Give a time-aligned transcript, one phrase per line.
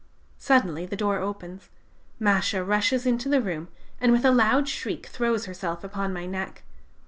[0.39, 1.69] Suddenly the door opens,
[2.17, 3.67] Masha rushes into the room,
[3.99, 6.63] and with a loud shriek throws herself upon my neck.